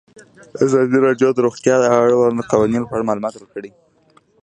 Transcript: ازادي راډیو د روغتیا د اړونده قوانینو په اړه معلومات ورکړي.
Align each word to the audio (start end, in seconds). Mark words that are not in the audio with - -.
ازادي 0.65 0.97
راډیو 1.05 1.29
د 1.33 1.39
روغتیا 1.45 1.75
د 1.79 1.83
اړونده 1.97 2.43
قوانینو 2.51 2.87
په 2.89 2.93
اړه 2.95 3.07
معلومات 3.09 3.33
ورکړي. 3.35 3.71